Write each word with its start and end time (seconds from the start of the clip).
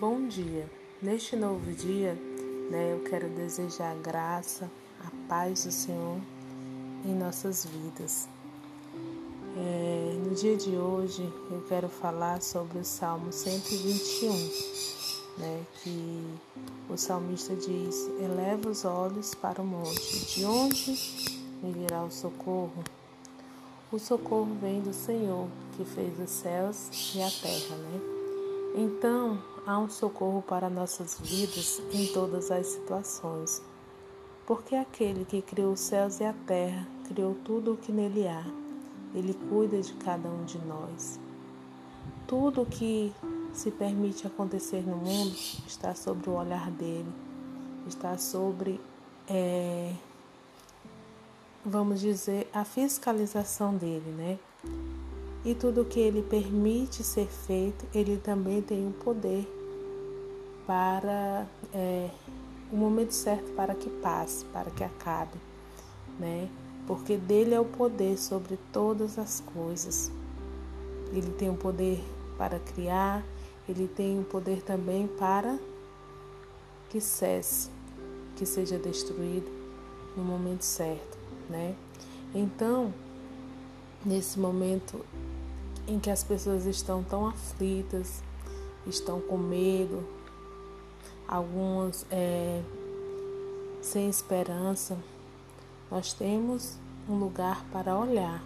Bom 0.00 0.26
dia. 0.28 0.66
Neste 1.02 1.36
novo 1.36 1.70
dia, 1.72 2.14
né, 2.70 2.94
eu 2.94 3.00
quero 3.00 3.28
desejar 3.28 3.92
a 3.92 3.94
graça, 3.96 4.70
a 4.98 5.28
paz 5.28 5.64
do 5.64 5.70
Senhor 5.70 6.16
em 7.04 7.14
nossas 7.14 7.66
vidas. 7.66 8.26
É, 9.58 10.18
no 10.24 10.34
dia 10.34 10.56
de 10.56 10.70
hoje, 10.70 11.22
eu 11.50 11.62
quero 11.68 11.86
falar 11.90 12.40
sobre 12.40 12.78
o 12.78 12.84
Salmo 12.84 13.30
121, 13.30 14.32
né, 15.36 15.66
que 15.82 16.24
o 16.88 16.96
salmista 16.96 17.54
diz: 17.54 18.08
Eleva 18.18 18.70
os 18.70 18.86
olhos 18.86 19.34
para 19.34 19.60
o 19.60 19.66
monte, 19.66 20.34
de 20.34 20.46
onde 20.46 20.92
me 21.62 21.72
virá 21.72 22.02
o 22.02 22.10
socorro? 22.10 22.82
O 23.92 23.98
socorro 23.98 24.56
vem 24.62 24.80
do 24.80 24.94
Senhor, 24.94 25.46
que 25.76 25.84
fez 25.84 26.18
os 26.18 26.30
céus 26.30 26.88
e 27.14 27.20
a 27.20 27.30
terra, 27.30 27.76
né? 27.76 28.19
Então, 28.74 29.42
há 29.66 29.78
um 29.78 29.88
socorro 29.88 30.42
para 30.42 30.70
nossas 30.70 31.18
vidas 31.18 31.82
em 31.92 32.06
todas 32.06 32.50
as 32.50 32.66
situações. 32.66 33.62
Porque 34.46 34.74
aquele 34.74 35.24
que 35.24 35.42
criou 35.42 35.72
os 35.72 35.80
céus 35.80 36.20
e 36.20 36.24
a 36.24 36.32
terra, 36.46 36.86
criou 37.08 37.36
tudo 37.44 37.74
o 37.74 37.76
que 37.76 37.90
nele 37.90 38.26
há. 38.28 38.44
Ele 39.14 39.34
cuida 39.48 39.80
de 39.80 39.92
cada 39.94 40.28
um 40.28 40.44
de 40.44 40.58
nós. 40.58 41.18
Tudo 42.26 42.62
o 42.62 42.66
que 42.66 43.12
se 43.52 43.70
permite 43.72 44.26
acontecer 44.26 44.82
no 44.86 44.96
mundo 44.96 45.34
está 45.66 45.94
sobre 45.94 46.30
o 46.30 46.34
olhar 46.34 46.70
dele, 46.70 47.12
está 47.88 48.16
sobre, 48.16 48.80
é, 49.28 49.92
vamos 51.64 52.00
dizer, 52.00 52.48
a 52.52 52.64
fiscalização 52.64 53.76
dele, 53.76 54.10
né? 54.12 54.38
E 55.44 55.54
tudo 55.54 55.84
que 55.84 55.98
ele 55.98 56.22
permite 56.22 57.02
ser 57.02 57.26
feito, 57.26 57.86
ele 57.94 58.18
também 58.18 58.60
tem 58.60 58.86
o 58.86 58.92
poder 58.92 59.46
para 60.66 61.46
é, 61.72 62.10
o 62.70 62.76
momento 62.76 63.12
certo 63.12 63.50
para 63.52 63.74
que 63.74 63.88
passe, 63.88 64.44
para 64.46 64.70
que 64.70 64.84
acabe, 64.84 65.38
né? 66.18 66.48
Porque 66.86 67.16
dele 67.16 67.54
é 67.54 67.60
o 67.60 67.64
poder 67.64 68.18
sobre 68.18 68.58
todas 68.72 69.18
as 69.18 69.40
coisas. 69.54 70.10
Ele 71.12 71.30
tem 71.32 71.50
o 71.50 71.54
poder 71.54 72.02
para 72.36 72.58
criar, 72.58 73.24
ele 73.68 73.88
tem 73.88 74.18
o 74.18 74.24
poder 74.24 74.62
também 74.62 75.06
para 75.06 75.58
que 76.88 77.00
cesse, 77.00 77.70
que 78.36 78.44
seja 78.44 78.78
destruído 78.78 79.50
no 80.16 80.24
momento 80.24 80.62
certo, 80.62 81.18
né? 81.48 81.74
Então, 82.34 82.92
nesse 84.04 84.38
momento 84.38 85.04
em 85.86 85.98
que 85.98 86.10
as 86.10 86.22
pessoas 86.22 86.66
estão 86.66 87.02
tão 87.02 87.26
aflitas, 87.26 88.22
estão 88.86 89.20
com 89.20 89.36
medo, 89.36 90.06
algumas 91.26 92.06
é, 92.10 92.62
sem 93.80 94.08
esperança, 94.08 94.96
nós 95.90 96.12
temos 96.12 96.76
um 97.08 97.18
lugar 97.18 97.64
para 97.72 97.96
olhar, 97.96 98.42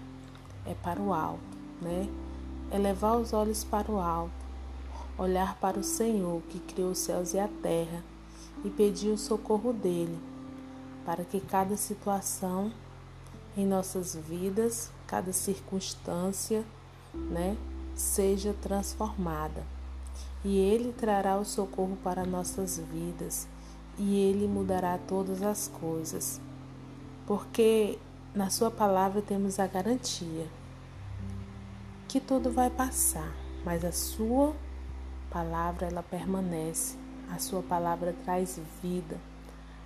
é 0.66 0.74
para 0.74 1.00
o 1.00 1.12
alto, 1.12 1.40
né? 1.80 2.08
É 2.70 2.78
levar 2.78 3.16
os 3.16 3.32
olhos 3.32 3.62
para 3.62 3.90
o 3.90 4.00
alto, 4.00 4.32
olhar 5.18 5.56
para 5.58 5.78
o 5.78 5.84
Senhor 5.84 6.40
que 6.48 6.58
criou 6.58 6.90
os 6.92 6.98
céus 6.98 7.34
e 7.34 7.38
a 7.38 7.48
terra 7.62 8.02
e 8.64 8.70
pedir 8.70 9.10
o 9.10 9.18
socorro 9.18 9.72
dele, 9.72 10.18
para 11.04 11.24
que 11.24 11.40
cada 11.40 11.76
situação 11.76 12.72
em 13.56 13.66
nossas 13.66 14.16
vidas, 14.16 14.90
cada 15.06 15.32
circunstância, 15.32 16.64
né, 17.14 17.56
seja 17.94 18.54
transformada. 18.62 19.64
E 20.44 20.58
Ele 20.58 20.92
trará 20.92 21.38
o 21.38 21.44
socorro 21.44 21.96
para 22.02 22.24
nossas 22.24 22.78
vidas, 22.78 23.48
e 23.96 24.16
Ele 24.16 24.46
mudará 24.46 24.98
todas 24.98 25.42
as 25.42 25.68
coisas. 25.68 26.40
Porque 27.26 27.98
na 28.34 28.50
Sua 28.50 28.70
palavra 28.70 29.22
temos 29.22 29.58
a 29.58 29.66
garantia 29.66 30.46
que 32.08 32.20
tudo 32.20 32.50
vai 32.50 32.70
passar, 32.70 33.34
mas 33.64 33.84
a 33.84 33.92
Sua 33.92 34.54
palavra 35.30 35.86
ela 35.86 36.02
permanece. 36.02 36.96
A 37.30 37.38
Sua 37.38 37.62
palavra 37.62 38.14
traz 38.24 38.60
vida. 38.82 39.18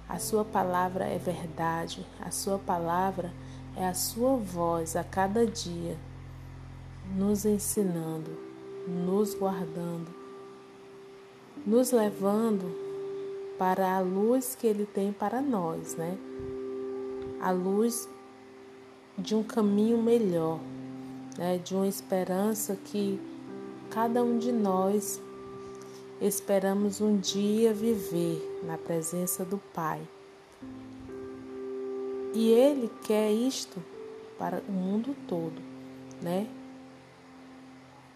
A 0.09 0.19
Sua 0.19 0.45
palavra 0.45 1.07
é 1.07 1.19
verdade. 1.19 2.05
A 2.21 2.31
Sua 2.31 2.59
palavra 2.59 3.29
é 3.29 3.48
a 3.85 3.95
Sua 3.95 4.37
voz 4.37 4.97
a 4.97 5.05
cada 5.05 5.47
dia 5.47 5.97
nos 7.17 7.45
ensinando, 7.45 8.31
nos 8.87 9.35
guardando, 9.35 10.09
nos 11.65 11.91
levando 11.93 12.75
para 13.59 13.97
a 13.97 14.01
luz 14.01 14.55
que 14.55 14.67
Ele 14.67 14.87
tem 14.87 15.13
para 15.13 15.41
nós, 15.41 15.95
né? 15.95 16.17
A 17.41 17.51
luz 17.51 18.09
de 19.17 19.35
um 19.35 19.43
caminho 19.43 19.99
melhor, 20.03 20.61
né? 21.37 21.59
De 21.59 21.75
uma 21.75 21.87
esperança 21.87 22.77
que 22.77 23.21
cada 23.91 24.23
um 24.23 24.39
de 24.39 24.53
nós 24.53 25.21
esperamos 26.21 27.01
um 27.01 27.17
dia 27.17 27.73
viver 27.73 28.61
na 28.65 28.77
presença 28.77 29.45
do 29.45 29.59
Pai. 29.73 30.01
E 32.39 32.53
Ele 32.53 32.89
quer 33.05 33.33
isto 33.33 33.83
para 34.39 34.63
o 34.69 34.71
mundo 34.71 35.17
todo, 35.27 35.61
né? 36.23 36.47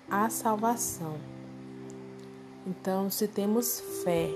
a 0.08 0.28
salvação. 0.28 1.16
Então, 2.66 3.10
se 3.10 3.26
temos 3.26 3.80
fé, 4.04 4.30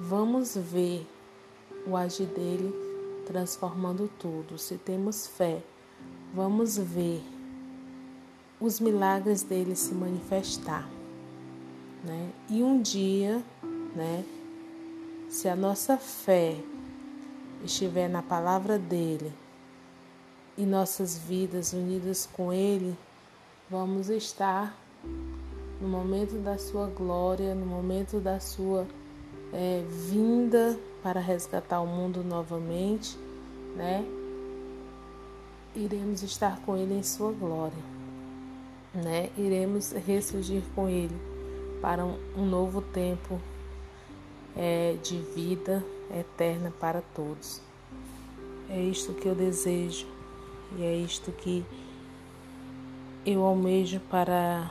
vamos 0.00 0.56
ver 0.56 1.06
o 1.86 1.96
agir 1.96 2.28
dele 2.28 2.72
transformando 3.26 4.08
tudo. 4.20 4.56
Se 4.56 4.76
temos 4.76 5.26
fé, 5.26 5.62
vamos 6.32 6.78
ver 6.78 7.20
os 8.60 8.78
milagres 8.78 9.42
dele 9.42 9.74
se 9.74 9.92
manifestar, 9.92 10.88
né? 12.04 12.30
E 12.48 12.62
um 12.62 12.80
dia, 12.80 13.42
né, 13.96 14.24
se 15.28 15.48
a 15.48 15.56
nossa 15.56 15.98
fé 15.98 16.56
estiver 17.64 18.08
na 18.08 18.22
palavra 18.22 18.78
dele 18.78 19.32
e 20.56 20.64
nossas 20.64 21.16
vidas 21.16 21.72
unidas 21.72 22.28
com 22.32 22.52
ele, 22.52 22.96
vamos 23.70 24.10
estar 24.10 24.76
no 25.80 25.88
momento 25.88 26.36
da 26.36 26.58
sua 26.58 26.86
glória, 26.86 27.54
no 27.54 27.66
momento 27.66 28.20
da 28.20 28.38
sua 28.38 28.86
é, 29.52 29.82
vinda 29.88 30.78
para 31.02 31.20
resgatar 31.20 31.80
o 31.80 31.86
mundo 31.86 32.22
novamente, 32.22 33.18
né? 33.76 34.04
Iremos 35.74 36.22
estar 36.22 36.60
com 36.60 36.76
Ele 36.76 36.94
em 36.94 37.02
sua 37.02 37.32
glória, 37.32 37.82
né? 38.94 39.30
Iremos 39.36 39.92
ressurgir 39.92 40.62
com 40.74 40.88
Ele 40.88 41.16
para 41.80 42.04
um, 42.04 42.18
um 42.36 42.46
novo 42.46 42.80
tempo 42.80 43.40
é, 44.56 44.96
de 45.02 45.16
vida 45.18 45.84
eterna 46.12 46.72
para 46.80 47.02
todos. 47.14 47.60
É 48.68 48.80
isto 48.80 49.12
que 49.14 49.26
eu 49.26 49.34
desejo 49.34 50.06
e 50.76 50.82
é 50.82 50.96
isto 50.96 51.30
que 51.32 51.64
eu 53.24 53.44
almejo 53.44 54.00
para 54.10 54.70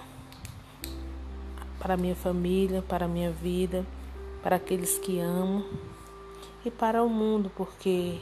para 1.80 1.98
minha 1.98 2.16
família, 2.16 2.84
para 2.84 3.08
minha 3.08 3.32
vida, 3.32 3.84
para 4.44 4.58
aqueles 4.58 5.00
que 5.00 5.20
amo 5.20 5.66
e 6.64 6.70
para 6.70 7.02
o 7.02 7.10
mundo, 7.10 7.52
porque 7.56 8.20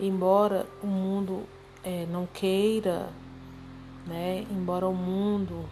embora 0.00 0.66
o 0.82 0.86
mundo 0.86 1.44
é, 1.84 2.06
não 2.06 2.26
queira, 2.26 3.08
né, 4.04 4.44
embora 4.50 4.88
o 4.88 4.94
mundo 4.94 5.64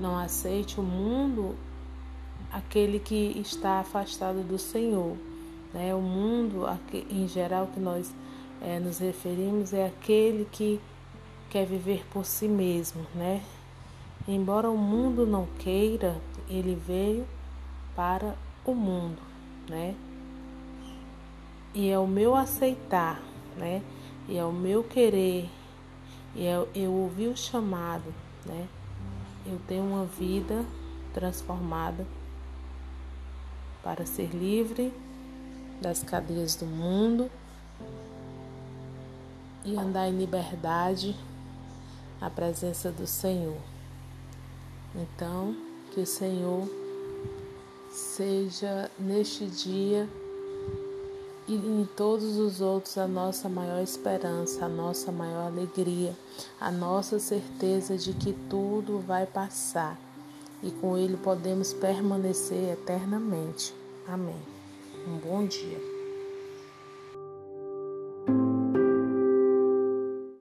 não 0.00 0.18
aceite 0.18 0.80
o 0.80 0.82
mundo, 0.82 1.54
aquele 2.56 2.98
que 2.98 3.38
está 3.38 3.80
afastado 3.80 4.42
do 4.42 4.58
Senhor, 4.58 5.14
né, 5.74 5.94
o 5.94 6.00
mundo 6.00 6.62
em 7.10 7.28
geral 7.28 7.66
que 7.66 7.78
nós 7.78 8.14
é, 8.62 8.80
nos 8.80 8.98
referimos 8.98 9.74
é 9.74 9.86
aquele 9.86 10.46
que 10.46 10.80
quer 11.50 11.66
viver 11.66 12.06
por 12.10 12.24
si 12.24 12.48
mesmo, 12.48 13.06
né? 13.14 13.42
Embora 14.26 14.70
o 14.70 14.78
mundo 14.78 15.26
não 15.26 15.46
queira, 15.58 16.16
ele 16.48 16.74
veio 16.74 17.26
para 17.94 18.34
o 18.64 18.74
mundo, 18.74 19.20
né? 19.68 19.94
E 21.74 21.90
é 21.90 21.98
o 21.98 22.06
meu 22.06 22.34
aceitar, 22.34 23.20
né? 23.58 23.82
E 24.26 24.38
é 24.38 24.44
o 24.44 24.52
meu 24.52 24.82
querer, 24.82 25.48
e 26.34 26.46
é, 26.46 26.66
eu 26.74 26.92
ouvi 26.92 27.28
o 27.28 27.36
chamado, 27.36 28.12
né? 28.46 28.66
Eu 29.44 29.60
tenho 29.68 29.84
uma 29.84 30.06
vida 30.06 30.64
transformada 31.12 32.06
para 33.86 34.04
ser 34.04 34.30
livre 34.34 34.92
das 35.80 36.02
cadeias 36.02 36.56
do 36.56 36.66
mundo 36.66 37.30
e 39.64 39.76
andar 39.76 40.08
em 40.08 40.18
liberdade 40.18 41.14
à 42.20 42.28
presença 42.28 42.90
do 42.90 43.06
Senhor. 43.06 43.60
Então, 44.92 45.54
que 45.94 46.00
o 46.00 46.06
Senhor 46.06 46.68
seja 47.92 48.90
neste 48.98 49.46
dia 49.46 50.08
e 51.46 51.54
em 51.54 51.88
todos 51.96 52.38
os 52.38 52.60
outros 52.60 52.98
a 52.98 53.06
nossa 53.06 53.48
maior 53.48 53.80
esperança, 53.80 54.64
a 54.64 54.68
nossa 54.68 55.12
maior 55.12 55.46
alegria, 55.46 56.12
a 56.60 56.72
nossa 56.72 57.20
certeza 57.20 57.96
de 57.96 58.12
que 58.14 58.32
tudo 58.50 58.98
vai 58.98 59.26
passar 59.26 59.96
e 60.62 60.70
com 60.70 60.96
Ele 60.96 61.16
podemos 61.16 61.72
permanecer 61.72 62.72
eternamente. 62.72 63.74
Amém. 64.06 64.40
Um 65.06 65.18
bom 65.18 65.46
dia. 65.46 65.95